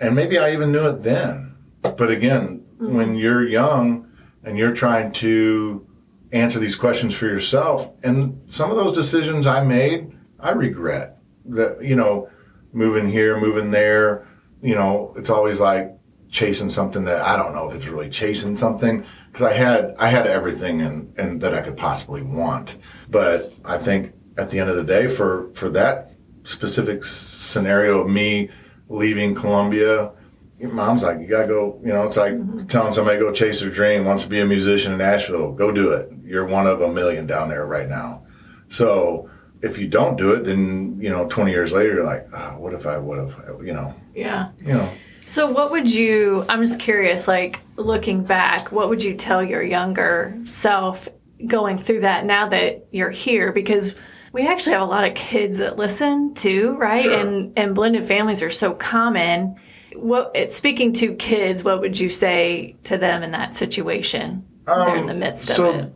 [0.00, 2.94] and maybe i even knew it then but again Mm-hmm.
[2.94, 4.10] when you're young
[4.44, 5.86] and you're trying to
[6.32, 11.82] answer these questions for yourself and some of those decisions i made i regret that
[11.82, 12.28] you know
[12.72, 14.28] moving here moving there
[14.60, 15.96] you know it's always like
[16.28, 20.08] chasing something that I don't know if it's really chasing something because I had I
[20.08, 22.76] had everything and and that I could possibly want.
[23.08, 26.08] But I think at the end of the day, for for that
[26.42, 28.50] specific scenario of me
[28.88, 30.12] leaving Columbia,
[30.58, 31.80] your mom's like, you gotta go.
[31.82, 32.66] You know, it's like mm-hmm.
[32.66, 34.04] telling somebody go chase their dream.
[34.04, 36.10] Wants to be a musician in Nashville, go do it.
[36.24, 38.24] You're one of a million down there right now.
[38.68, 39.30] So
[39.62, 42.74] if you don't do it, then you know, 20 years later, you're like, oh, what
[42.74, 43.64] if I would have?
[43.64, 44.50] You know, Yeah.
[44.60, 44.92] you know.
[45.24, 49.62] So, what would you, I'm just curious, like looking back, what would you tell your
[49.62, 51.08] younger self
[51.44, 53.50] going through that now that you're here?
[53.50, 53.96] Because
[54.32, 57.02] we actually have a lot of kids that listen too, right?
[57.02, 57.18] Sure.
[57.18, 59.56] And and blended families are so common.
[59.96, 64.44] What it- speaking to kids, what would you say to them in that situation?
[64.66, 65.92] They're in the um, midst so of it.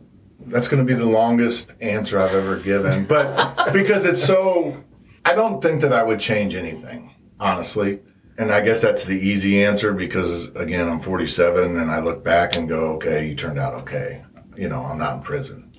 [0.47, 4.81] that's going to be the longest answer I've ever given, but because it's so,
[5.25, 7.99] I don't think that I would change anything, honestly.
[8.37, 12.55] And I guess that's the easy answer because, again, I'm 47 and I look back
[12.55, 14.23] and go, okay, you turned out okay.
[14.57, 15.70] You know, I'm not in prison.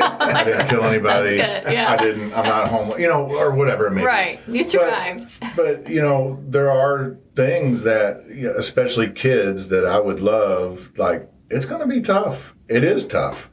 [0.00, 1.36] I didn't kill anybody.
[1.36, 1.86] Yeah.
[1.88, 4.06] I didn't, I'm not homeless, you know, or whatever it may be.
[4.06, 4.40] Right.
[4.48, 5.28] You survived.
[5.56, 8.16] But you know, there are things that,
[8.56, 10.90] especially kids, that I would love.
[10.96, 12.54] Like, it's going to be tough.
[12.68, 13.50] It is tough,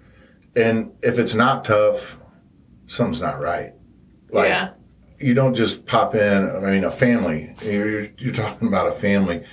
[0.55, 2.19] and if it's not tough,
[2.87, 3.73] something's not right.
[4.29, 4.71] Like, yeah.
[5.19, 6.49] you don't just pop in.
[6.49, 7.55] I mean, a family.
[7.63, 9.43] You're, you're talking about a family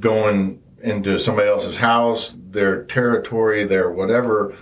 [0.00, 4.54] going into somebody else's house, their territory, their whatever.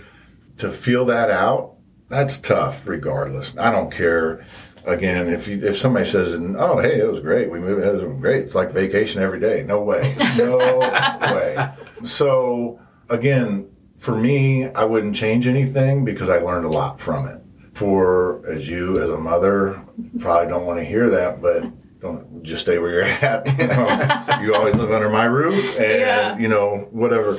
[0.63, 1.75] To feel that out,
[2.07, 2.87] that's tough.
[2.87, 4.45] Regardless, I don't care.
[4.85, 7.51] Again, if you, if somebody says, "Oh, hey, it was great.
[7.51, 7.85] We moved.
[7.85, 8.43] It was great.
[8.43, 10.15] It's like vacation every day." No way.
[10.37, 10.57] No
[11.21, 11.67] way.
[12.03, 17.41] So again, for me, I wouldn't change anything because I learned a lot from it.
[17.73, 19.83] For as you as a mother
[20.19, 21.65] probably don't want to hear that, but
[21.99, 23.47] don't just stay where you're at.
[23.59, 24.39] You, know?
[24.41, 26.37] you always live under my roof, and Yeah.
[26.37, 27.35] you know whatever.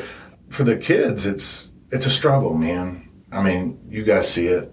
[0.51, 3.04] For the kids, it's it's a struggle, man.
[3.35, 4.73] I mean, you guys see it,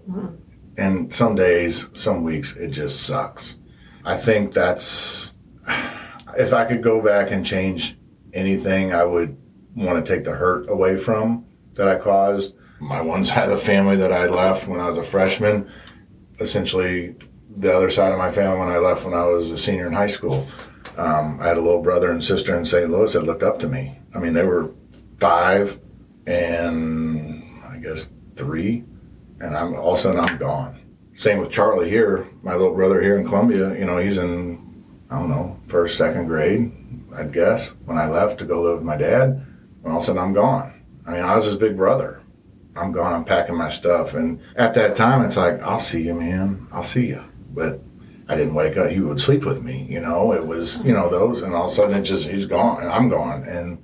[0.76, 3.58] and some days, some weeks, it just sucks.
[4.04, 5.32] I think that's
[6.36, 7.96] if I could go back and change
[8.32, 9.36] anything, I would
[9.74, 12.54] want to take the hurt away from that I caused.
[12.80, 15.70] My one side of the family that I left when I was a freshman,
[16.40, 17.16] essentially
[17.50, 19.92] the other side of my family when I left when I was a senior in
[19.92, 20.46] high school.
[20.96, 22.90] Um, I had a little brother and sister in St.
[22.90, 23.98] Louis that looked up to me.
[24.14, 24.74] I mean, they were
[25.20, 25.78] five
[26.26, 28.10] and I guess
[28.42, 28.84] three,
[29.40, 30.80] and I'm all of a sudden I'm gone.
[31.14, 33.78] Same with Charlie here, my little brother here in Columbia.
[33.78, 36.72] You know, he's in I don't know first, second grade,
[37.14, 37.74] I'd guess.
[37.84, 39.28] When I left to go live with my dad,
[39.84, 40.82] and all of a sudden I'm gone.
[41.06, 42.20] I mean, I was his big brother.
[42.74, 43.12] I'm gone.
[43.12, 46.66] I'm packing my stuff, and at that time, it's like I'll see you, man.
[46.72, 47.22] I'll see you.
[47.50, 47.80] But
[48.28, 48.90] I didn't wake up.
[48.90, 49.86] He would sleep with me.
[49.90, 52.46] You know, it was you know those, and all of a sudden it just he's
[52.46, 53.44] gone, and I'm gone.
[53.44, 53.82] And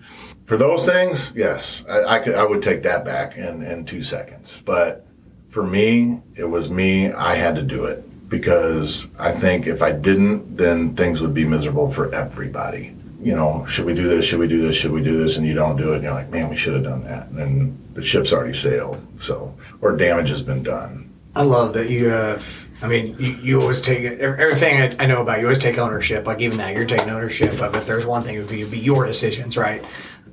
[0.48, 4.02] for those things, yes, I, I could I would take that back in in two
[4.02, 4.62] seconds.
[4.64, 5.06] But
[5.48, 7.12] for me, it was me.
[7.12, 11.44] I had to do it because I think if I didn't, then things would be
[11.44, 12.96] miserable for everybody.
[13.20, 14.24] You know, should we do this?
[14.24, 14.74] Should we do this?
[14.74, 15.37] Should we do this?
[15.37, 17.28] And you don't do it, and you're like, man, we should have done that.
[17.28, 21.12] And the ship's already sailed, so or damage has been done.
[21.37, 22.68] I love that you have.
[22.80, 25.44] I mean, you, you always take everything I, I know about you.
[25.44, 26.24] Always take ownership.
[26.24, 27.74] Like even now, you're taking ownership of.
[27.74, 29.84] If there's one thing, it would be, it'd be your decisions, right?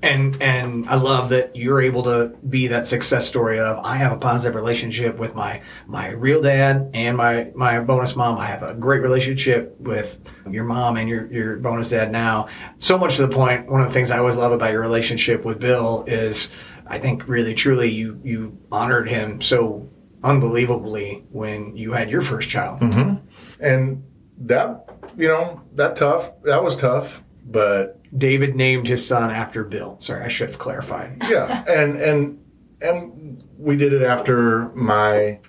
[0.06, 4.12] And and I love that you're able to be that success story of I have
[4.12, 8.38] a positive relationship with my my real dad and my my bonus mom.
[8.38, 12.48] I have a great relationship with your mom and your your bonus dad now.
[12.78, 13.68] So much to the point.
[13.68, 16.52] One of the things I always love about your relationship with Bill is
[16.86, 19.90] I think really truly you you honored him so
[20.24, 22.80] unbelievably when you had your first child.
[22.82, 23.26] Mm-hmm.
[23.60, 24.04] And
[24.38, 29.98] that you know that tough that was tough, but David named his son after Bill.
[30.00, 31.18] Sorry, I should have clarified.
[31.28, 32.46] Yeah, and and
[32.82, 35.40] and we did it after my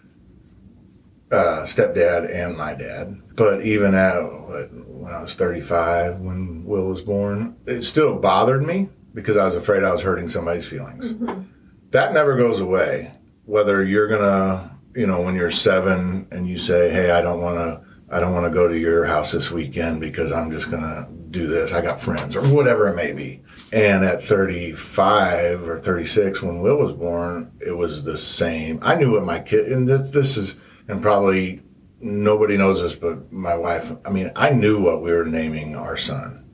[1.31, 3.21] uh, stepdad and my dad.
[3.35, 8.65] But even at what, when I was 35, when Will was born, it still bothered
[8.65, 11.13] me because I was afraid I was hurting somebody's feelings.
[11.13, 11.43] Mm-hmm.
[11.91, 13.13] That never goes away.
[13.45, 17.57] Whether you're gonna, you know, when you're seven and you say, "Hey, I don't want
[17.57, 20.85] to." I don't want to go to your house this weekend because I'm just going
[20.85, 21.73] to do this.
[21.73, 23.43] I got friends or whatever it may be.
[23.73, 28.79] And at 35 or 36, when Will was born, it was the same.
[28.83, 30.57] I knew what my kid, and this, this is,
[30.89, 31.63] and probably
[32.01, 35.97] nobody knows this, but my wife, I mean, I knew what we were naming our
[35.97, 36.45] son.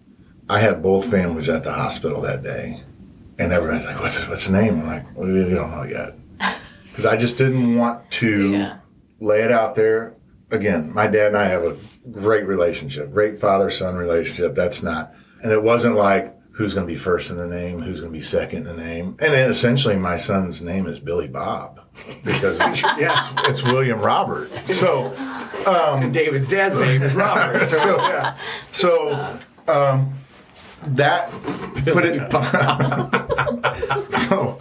[0.48, 2.82] I had both families at the hospital that day.
[3.38, 4.80] And everyone's like, what's, what's the name?
[4.80, 6.14] I'm like, we don't know yet.
[6.90, 8.76] Because I just didn't want to yeah.
[9.18, 10.14] lay it out there
[10.52, 11.76] again, my dad and I have a
[12.10, 14.54] great relationship, great father son relationship.
[14.54, 18.00] That's not, and it wasn't like who's going to be first in the name, who's
[18.00, 19.16] going to be second in the name.
[19.18, 21.80] And then essentially, my son's name is Billy Bob
[22.22, 23.18] because it's, yeah.
[23.18, 24.50] it's, it's William Robert.
[24.68, 25.06] So,
[25.66, 27.66] um, and David's dad's name is Robert.
[27.68, 28.36] so, yeah.
[28.70, 30.12] so um,
[30.82, 31.30] that,
[31.86, 32.30] but it,
[34.12, 34.60] so,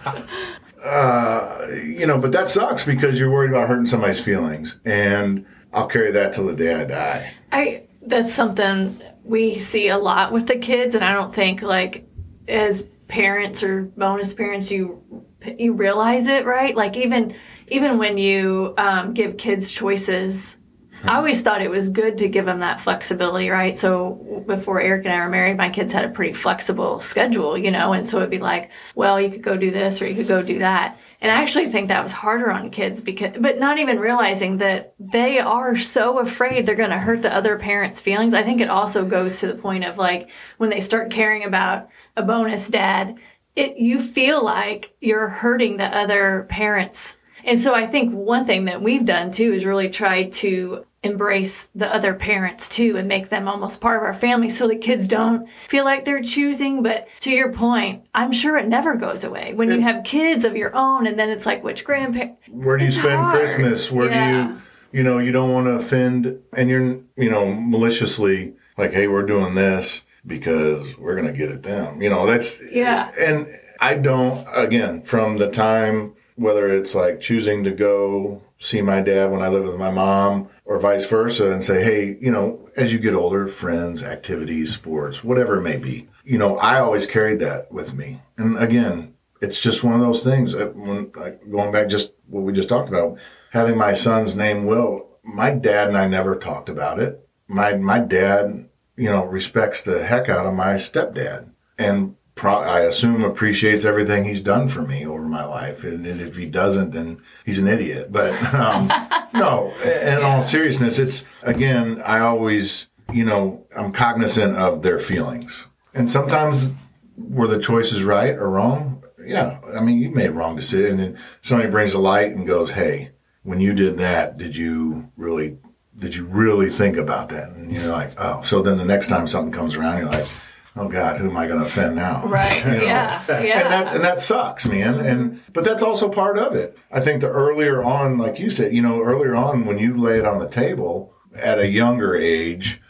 [0.83, 4.79] uh, you know, but that sucks because you're worried about hurting somebody's feelings.
[4.85, 7.33] And, I'll carry that till the day I die.
[7.51, 12.07] I that's something we see a lot with the kids, and I don't think like
[12.47, 15.25] as parents or bonus parents you
[15.57, 16.75] you realize it right.
[16.75, 17.35] Like even
[17.67, 20.57] even when you um, give kids choices.
[21.03, 23.75] I always thought it was good to give them that flexibility, right?
[23.75, 27.71] So before Aric and I were married, my kids had a pretty flexible schedule, you
[27.71, 30.27] know, and so it'd be like, well, you could go do this or you could
[30.27, 30.99] go do that.
[31.21, 34.95] And I actually think that was harder on kids because, but not even realizing that
[34.99, 38.33] they are so afraid they're going to hurt the other parent's feelings.
[38.33, 41.89] I think it also goes to the point of like when they start caring about
[42.17, 43.17] a bonus dad,
[43.55, 47.17] it, you feel like you're hurting the other parents.
[47.43, 51.69] And so I think one thing that we've done too is really try to embrace
[51.73, 55.07] the other parents too and make them almost part of our family so the kids
[55.07, 56.83] don't feel like they're choosing.
[56.83, 59.53] But to your point i'm sure it never goes away.
[59.53, 62.85] When you have kids of your own and then it's like which grandparent where do
[62.85, 63.37] you spend hard.
[63.37, 63.91] christmas?
[63.91, 64.47] Where yeah.
[64.47, 64.61] do you
[64.91, 69.25] you know you don't want to offend and you're you know maliciously like hey we're
[69.25, 71.99] doing this because we're going to get at them.
[72.01, 73.11] You know that's yeah.
[73.17, 73.47] and
[73.79, 79.31] i don't again from the time whether it's like choosing to go see my dad
[79.31, 82.93] when I lived with my mom or vice versa and say, hey, you know, as
[82.93, 87.39] you get older, friends, activities, sports, whatever it may be, you know, I always carried
[87.39, 88.21] that with me.
[88.37, 92.53] And again, it's just one of those things when like going back just what we
[92.53, 93.17] just talked about,
[93.49, 97.27] having my son's name Will, my dad and I never talked about it.
[97.47, 101.49] My my dad, you know, respects the heck out of my stepdad.
[101.79, 105.83] And pro- I assume appreciates everything he's done for me over my life.
[105.83, 108.11] And, and if he doesn't, then he's an idiot.
[108.11, 108.91] But um,
[109.35, 115.67] no, in all seriousness, it's again, I always, you know, I'm cognizant of their feelings.
[115.93, 116.71] And sometimes
[117.15, 119.03] were the choices right or wrong?
[119.23, 119.59] Yeah.
[119.75, 120.99] I mean, you made a wrong decision.
[120.99, 123.11] And then somebody brings a light and goes, Hey,
[123.43, 125.59] when you did that, did you really,
[125.95, 127.49] did you really think about that?
[127.49, 130.27] And you're like, Oh, so then the next time something comes around, you're like,
[130.75, 132.25] oh God, who am I going to offend now?
[132.31, 132.65] Right.
[132.65, 132.83] You know?
[132.83, 133.41] Yeah.
[133.41, 133.59] Yeah.
[133.61, 134.99] And that and that sucks, man.
[134.99, 136.77] And but that's also part of it.
[136.91, 140.19] I think the earlier on, like you said, you know, earlier on when you lay
[140.19, 142.81] it on the table at a younger age,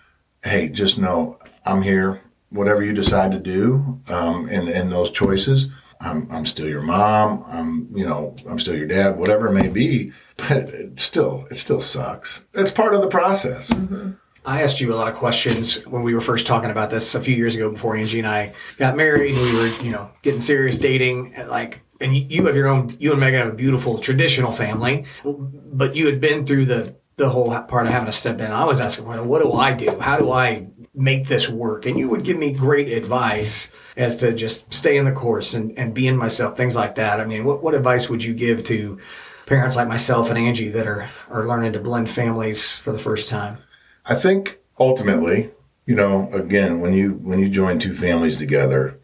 [0.44, 2.22] hey, just know I'm here.
[2.50, 5.70] Whatever you decide to do, um, in in those choices,
[6.02, 7.46] I'm I'm still your mom.
[7.48, 9.18] I'm you know I'm still your dad.
[9.18, 12.46] Whatever it may be, but it still it still sucks.
[12.54, 13.72] It's part of the process.
[13.72, 14.12] Mm-hmm.
[14.46, 17.22] I asked you a lot of questions when we were first talking about this a
[17.22, 20.40] few years ago before Angie and I got married and we were, you know, getting
[20.40, 21.36] serious dating.
[21.48, 25.96] Like, and you have your own, you and Megan have a beautiful traditional family, but
[25.96, 28.50] you had been through the, the whole part of having a stepdad.
[28.50, 30.00] I was asking, well, what do I do?
[30.00, 31.86] How do I make this work?
[31.86, 35.78] And you would give me great advice as to just stay in the course and,
[35.78, 37.20] and be in myself, things like that.
[37.20, 38.98] I mean, what, what advice would you give to
[39.46, 43.28] parents like myself and Angie that are, are learning to blend families for the first
[43.28, 43.60] time?
[44.06, 45.52] I think ultimately,
[45.86, 49.00] you know, again, when you when you join two families together,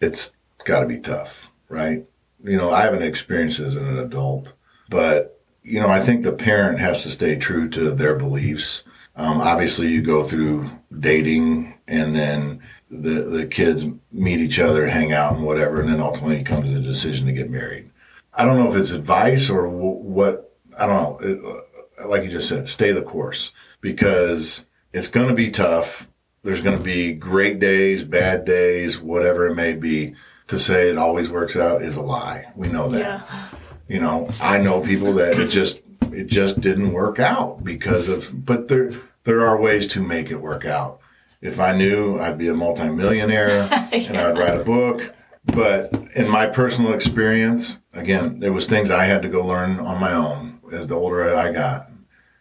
[0.00, 0.32] it's
[0.64, 2.06] got to be tough, right?
[2.42, 4.52] You know, I haven't experienced as an adult,
[4.88, 8.84] but you know, I think the parent has to stay true to their beliefs.
[9.16, 15.12] Um, obviously, you go through dating, and then the the kids meet each other, hang
[15.12, 17.90] out, and whatever, and then ultimately you come to the decision to get married.
[18.32, 20.56] I don't know if it's advice or what.
[20.78, 21.18] I don't know.
[21.20, 26.08] It, like you just said, stay the course because it's going to be tough.
[26.42, 30.14] There's going to be great days, bad days, whatever it may be.
[30.48, 32.46] To say it always works out is a lie.
[32.56, 33.00] We know that.
[33.00, 33.48] Yeah.
[33.86, 38.46] You know, I know people that it just it just didn't work out because of.
[38.46, 38.90] But there
[39.24, 41.00] there are ways to make it work out.
[41.42, 45.14] If I knew, I'd be a multimillionaire and I'd write a book.
[45.44, 50.00] But in my personal experience, again, there was things I had to go learn on
[50.00, 51.90] my own as the older I got.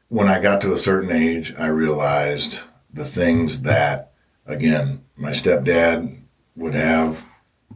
[0.09, 2.59] When I got to a certain age, I realized
[2.93, 4.13] the things that,
[4.45, 6.21] again, my stepdad
[6.55, 7.25] would have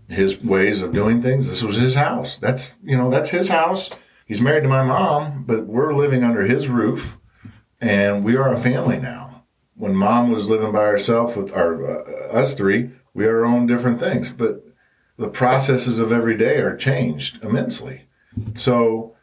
[0.08, 1.50] his ways of doing things.
[1.50, 2.38] This was his house.
[2.38, 3.90] That's, you know, that's his house.
[4.26, 7.18] He's married to my mom, but we're living under his roof
[7.82, 9.44] and we are a family now.
[9.76, 13.66] When mom was living by herself with our uh, us three, we are our own
[13.66, 14.64] different things, but
[15.18, 18.04] the processes of every day are changed immensely.
[18.54, 19.16] So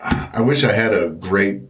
[0.00, 1.62] I wish I had a great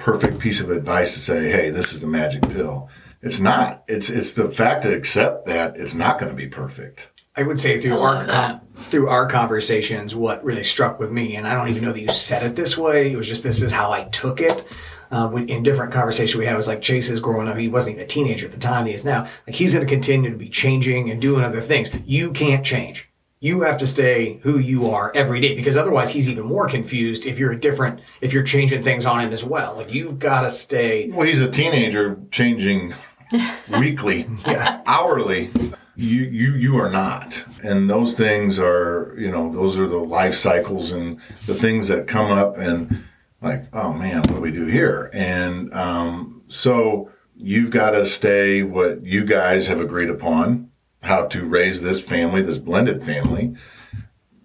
[0.00, 2.88] perfect piece of advice to say, "Hey, this is the magic pill."
[3.22, 3.84] It's not.
[3.86, 7.10] It's it's the fact to accept that it's not going to be perfect.
[7.36, 11.46] I would say through our com- through our conversations, what really struck with me, and
[11.46, 13.12] I don't even know that you said it this way.
[13.12, 14.66] It was just this is how I took it.
[15.10, 17.56] Uh, when, in different conversation we had, it was like Chace is growing up.
[17.56, 19.26] He wasn't even a teenager at the time he is now.
[19.46, 21.90] Like he's going to continue to be changing and doing other things.
[22.06, 23.09] You can't change.
[23.42, 27.24] You have to stay who you are every day because otherwise he's even more confused
[27.24, 29.76] if you're a different, if you're changing things on him as well.
[29.76, 31.08] Like you've got to stay.
[31.08, 32.92] Well, he's a teenager changing
[33.80, 35.50] weekly, hourly.
[35.96, 40.34] You you you are not, and those things are you know those are the life
[40.34, 43.04] cycles and the things that come up and
[43.40, 48.62] like oh man what do we do here and um, so you've got to stay
[48.62, 50.69] what you guys have agreed upon
[51.02, 53.54] how to raise this family this blended family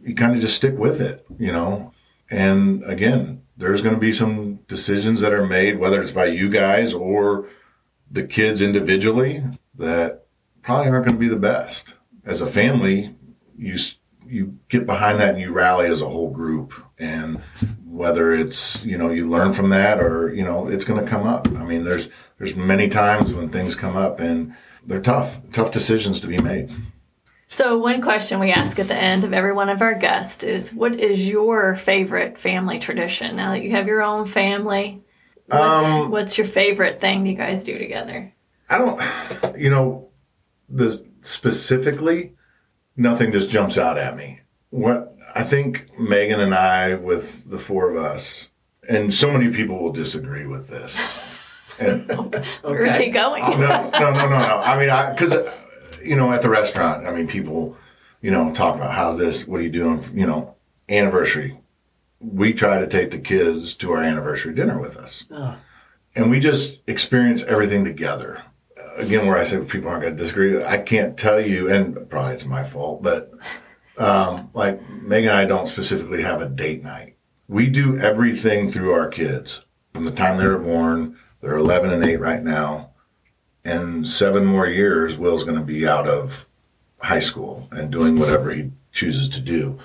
[0.01, 1.91] you kind of just stick with it you know?
[2.29, 6.49] And again there's going to be some decisions that are made whether it's by you
[6.49, 7.49] guys or
[8.09, 9.43] the kids individually
[9.75, 10.25] that
[10.61, 11.95] probably aren't going to be the best.
[12.25, 13.15] As a family
[13.57, 13.77] you
[14.27, 16.73] you get behind that and you rally as a whole group.
[16.97, 17.41] And
[17.85, 21.25] whether it's you know you learn from that or you know it's going to come
[21.25, 21.47] up.
[21.47, 24.55] I mean there's there's many times when things come up and
[24.85, 26.71] they're tough tough decisions to be made
[27.47, 30.73] So, one question we ask at the end of every one of our guests is
[30.73, 33.35] What is your favorite family tradition?
[33.35, 35.03] Now that you have your own family,
[35.45, 38.33] what's, Um, what's your favorite thing you guys do together?
[38.67, 38.99] i don't
[39.59, 40.09] you know
[40.69, 42.33] the specifically
[42.97, 44.39] nothing just jumps out at me
[44.71, 48.49] what i think megan and i with the four of us
[48.89, 51.19] and so many people will disagree with this
[51.79, 52.09] and
[52.61, 53.41] Where's he going?
[53.43, 54.61] no, no, no, no, no.
[54.61, 55.33] I mean, I because
[56.03, 57.77] you know, at the restaurant, I mean, people,
[58.21, 60.55] you know, talk about how's this, what are you doing, you know,
[60.87, 61.59] anniversary.
[62.19, 65.25] We try to take the kids to our anniversary dinner with us,
[66.15, 68.43] and we just experience everything together.
[68.97, 72.33] Again, where I say people aren't going to disagree, I can't tell you, and probably
[72.33, 73.31] it's my fault, but
[73.97, 77.17] um, like Megan and I don't specifically have a date night.
[77.47, 81.17] We do everything through our kids from the time they were born.
[81.45, 82.89] They're 11 and 8 right now
[83.63, 86.47] in seven more years, Will's going to be out of
[86.97, 89.77] high school and doing whatever he chooses to do.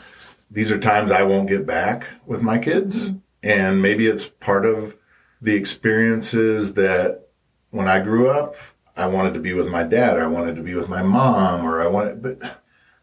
[0.50, 3.12] These are times I won't get back with my kids.
[3.42, 4.96] And maybe it's part of
[5.42, 7.28] the experiences that
[7.72, 8.54] when I grew up,
[8.96, 11.62] I wanted to be with my dad, or I wanted to be with my mom,
[11.66, 12.38] or I wanted, but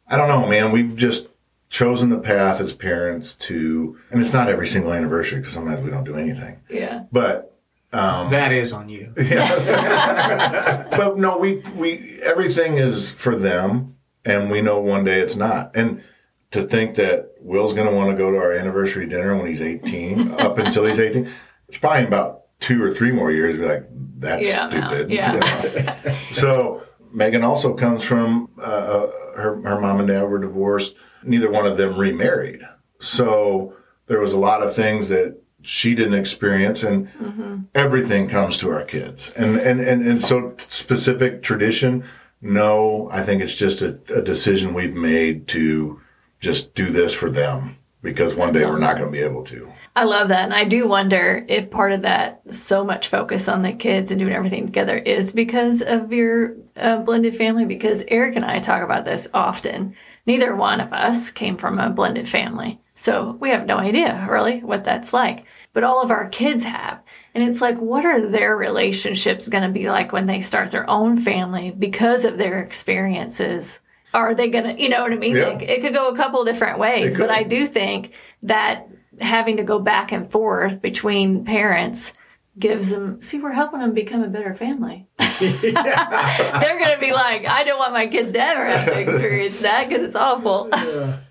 [0.07, 0.71] I don't know, man.
[0.71, 1.27] We've just
[1.69, 5.91] chosen the path as parents to, and it's not every single anniversary because sometimes we
[5.91, 7.03] don't do anything, Yeah.
[7.11, 7.53] but
[7.91, 9.11] that is on you.
[9.15, 15.75] but no, we we everything is for them, and we know one day it's not.
[15.75, 16.03] And
[16.51, 19.61] to think that Will's going to want to go to our anniversary dinner when he's
[19.61, 21.29] eighteen, up until he's eighteen,
[21.67, 23.57] it's probably about two or three more years.
[23.57, 23.87] Be like,
[24.19, 25.11] that's Yeah, no, stupid.
[25.11, 26.17] yeah.
[26.31, 30.93] so Megan also comes from uh, her her mom and dad were divorced.
[31.23, 32.61] Neither one of them remarried,
[32.99, 33.73] so
[34.05, 38.83] there was a lot of things that she didn't experience and everything comes to our
[38.83, 42.03] kids and and and, and so specific tradition
[42.41, 45.99] no i think it's just a, a decision we've made to
[46.39, 49.43] just do this for them because one That's day we're not going to be able
[49.45, 49.71] to.
[49.95, 50.43] I love that.
[50.43, 54.19] And I do wonder if part of that so much focus on the kids and
[54.19, 57.65] doing everything together is because of your uh, blended family.
[57.65, 59.95] Because Aric and I talk about this often.
[60.27, 62.79] Neither one of us came from a blended family.
[62.95, 65.45] So we have no idea really what that's like.
[65.77, 67.03] But all of our kids have.
[67.35, 70.89] And it's like, what are their relationships going to be like when they start their
[70.89, 73.81] own family because of their experiences?
[74.11, 75.35] Are they going to, you know what I mean?
[75.35, 75.49] Yeah.
[75.49, 77.15] Like, it could go a couple different ways.
[77.15, 77.29] But.
[77.29, 78.87] I do think that
[79.21, 82.13] having to go back and forth between parents
[82.57, 87.45] gives them see we're helping them become a better family they're going to be like
[87.45, 90.67] i don't want my kids to ever have to experience that because it's awful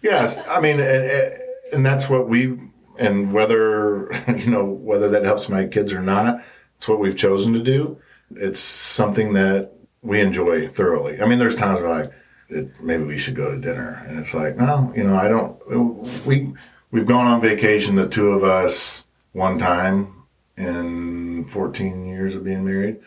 [0.03, 1.43] Yes, I mean, and,
[1.73, 2.57] and that's what we,
[2.99, 6.43] and whether you know whether that helps my kids or not,
[6.77, 7.99] it's what we've chosen to do.
[8.35, 9.73] It's something that
[10.03, 11.21] we enjoy thoroughly.
[11.21, 12.13] I mean, there's times where like
[12.49, 16.27] it, maybe we should go to dinner, and it's like, no, you know, I don't.
[16.27, 16.53] We
[16.91, 20.13] we've gone on vacation, the two of us, one time
[20.57, 23.01] in 14 years of being married,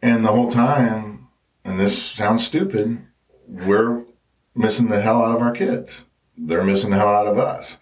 [0.00, 1.28] and the whole time,
[1.64, 3.04] and this sounds stupid,
[3.48, 4.04] we're
[4.54, 6.04] missing the hell out of our kids.
[6.36, 7.78] They're missing the hell out of us.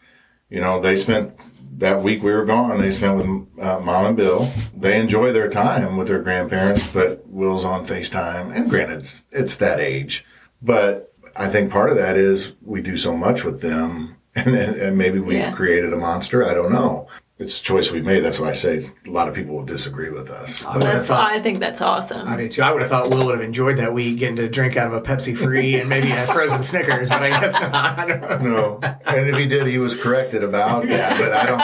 [0.49, 1.35] You know, they spent
[1.79, 2.79] that week we were gone.
[2.79, 4.51] They spent with uh, mom and Bill.
[4.77, 8.55] They enjoy their time with their grandparents, but Will's on FaceTime.
[8.55, 10.25] And granted, it's, it's that age,
[10.61, 14.97] but I think part of that is we do so much with them, and, and,
[14.99, 15.53] maybe we've Yeah.
[15.53, 16.47] created a monster.
[16.47, 17.09] I don't know.
[17.43, 18.21] It's a choice we made.
[18.21, 20.65] That's why I say a lot of people will disagree with us.
[20.65, 21.31] I that's thought.
[21.31, 22.63] i think that's awesome I do too.
[22.63, 24.93] I would have thought Will would have enjoyed that week getting to drink out of
[24.95, 27.99] a Pepsi free and maybe a frozen Snickers, but I guess not.
[27.99, 28.39] I don't know.
[28.53, 31.19] No, and if he did, he was corrected about that.
[31.19, 31.59] But I don't.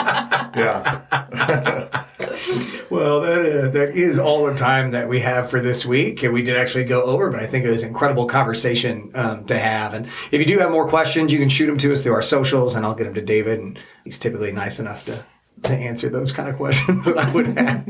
[0.57, 2.05] Yeah,
[2.89, 6.33] Well, that uh, that is all the time that we have for this week, and
[6.33, 9.59] we did actually go over, but I think it was an incredible conversation um, to
[9.59, 9.93] have.
[9.93, 12.21] And if you do have more questions, you can shoot them to us through our
[12.23, 15.23] socials, and I'll get them to David, and he's typically nice enough to.
[15.63, 17.85] To answer those kind of questions that I would have.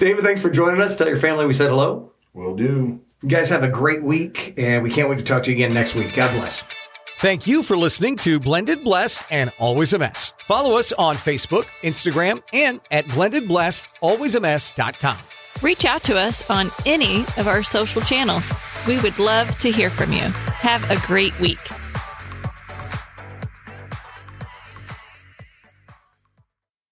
[0.00, 0.96] David, thanks for joining us.
[0.96, 2.10] Tell your family we said hello.
[2.34, 3.00] we'll do.
[3.22, 5.74] You guys have a great week, and we can't wait to talk to you again
[5.74, 6.14] next week.
[6.14, 6.62] God bless.
[7.18, 10.32] Thank you for listening to Blended Blessed and Always a Mess.
[10.46, 15.18] Follow us on Facebook, Instagram, and at blendedblessedalwaysamess.com.
[15.62, 18.50] Reach out to us on any of our social channels.
[18.88, 20.20] We would love to hear from you.
[20.20, 21.58] Have a great week.